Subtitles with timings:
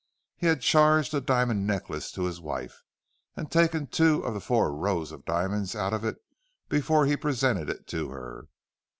[0.35, 2.81] He had charged a diamond necklace to his wife,
[3.35, 6.17] and taken two of the four rows of diamonds out of it
[6.69, 8.47] before he presented it to her!